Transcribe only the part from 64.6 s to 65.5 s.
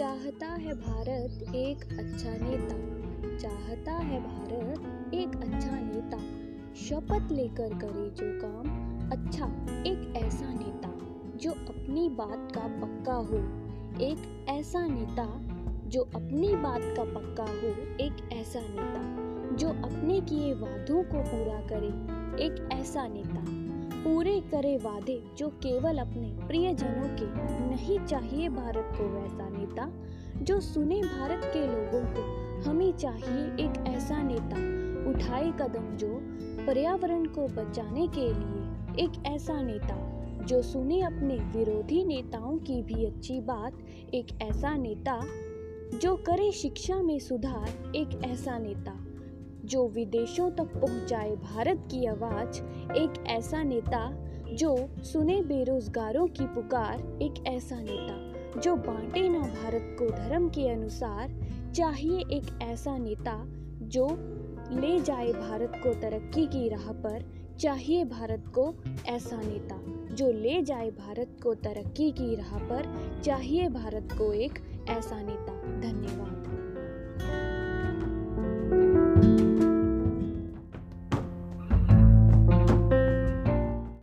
ले जाए